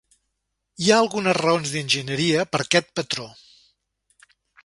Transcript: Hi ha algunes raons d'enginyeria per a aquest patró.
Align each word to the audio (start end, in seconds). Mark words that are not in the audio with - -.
Hi 0.83 0.87
ha 0.91 0.95
algunes 1.01 1.37
raons 1.39 1.73
d'enginyeria 1.75 2.47
per 2.55 2.61
a 2.63 2.67
aquest 2.67 2.91
patró. 3.01 3.27